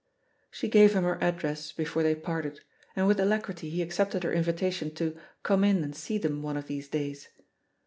She 0.49 0.67
gave 0.67 0.93
him 0.95 1.03
her 1.03 1.23
address 1.23 1.71
hefore 1.77 2.01
they 2.01 2.15
parted, 2.15 2.61
and 2.95 3.05
with 3.05 3.19
alacrity 3.19 3.69
he 3.69 3.83
accepted 3.83 4.23
her 4.23 4.33
invitation 4.33 4.95
to 4.95 5.15
"come 5.43 5.63
in 5.63 5.83
and 5.83 5.95
see 5.95 6.17
them 6.17 6.41
one 6.41 6.57
of 6.57 6.65
these 6.65 6.87
days.' 6.87 7.27